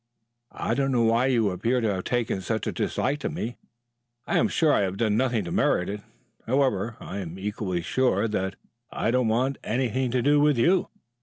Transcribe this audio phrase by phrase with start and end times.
[0.51, 3.57] "I don't know why you appear to have taken such a dislike to me.
[4.25, 6.01] I am sure I have done nothing to merit it.
[6.47, 8.55] However, I am equally sure that
[8.91, 10.87] I don't want anything to do with you.